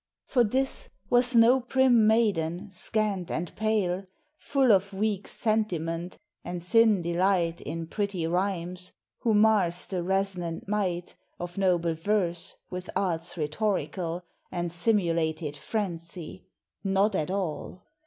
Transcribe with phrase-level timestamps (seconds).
[0.25, 4.07] For this was no prim maiden, scant and pale,
[4.39, 11.15] Full of weak sentiment, and thin delight In pretty rhymes, who mars the resonant might
[11.39, 16.47] Of noble verse with arts rhetorical And simulated frenzy:
[16.83, 17.83] not at all